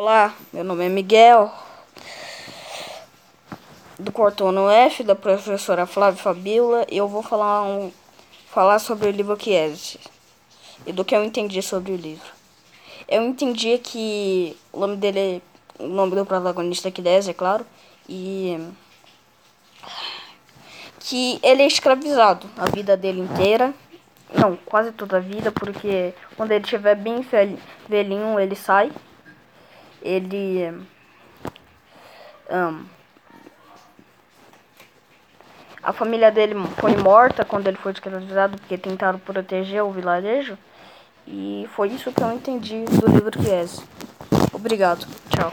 [0.00, 1.52] Olá, meu nome é Miguel,
[3.98, 7.90] do Cortono F, da professora Flávia Fabiola, e eu vou falar, um,
[8.48, 9.98] falar sobre o livro Chiesi
[10.86, 12.30] e do que eu entendi sobre o livro.
[13.08, 15.42] Eu entendi que o nome dele,
[15.80, 17.66] o nome do protagonista é Chiesi, é claro,
[18.08, 18.56] e
[21.00, 23.74] que ele é escravizado a vida dele inteira.
[24.32, 27.26] Não, quase toda a vida, porque quando ele estiver bem
[27.88, 28.92] velhinho, ele sai
[30.02, 30.72] ele
[32.50, 32.84] um,
[35.82, 40.58] a família dele foi morta quando ele foi escravizado porque tentaram proteger o vilarejo
[41.26, 43.64] e foi isso que eu entendi do livro que é.
[44.52, 45.06] Obrigado.
[45.30, 45.52] Tchau.